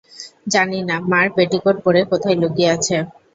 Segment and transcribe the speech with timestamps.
[0.47, 2.95] জানি না, মার পেটিকোট পরে কোথায় লুকিয়ে আছে!